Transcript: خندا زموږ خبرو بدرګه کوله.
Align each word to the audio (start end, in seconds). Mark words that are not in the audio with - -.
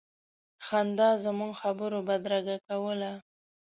خندا 0.65 1.09
زموږ 1.23 1.53
خبرو 1.61 1.99
بدرګه 2.07 2.55
کوله. 2.67 3.11